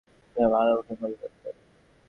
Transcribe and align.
পিপড়ের 0.35 0.49
পাখা 0.51 0.73
উঠে 0.79 0.93
মরিবার 0.99 1.31
তরে! 1.33 1.59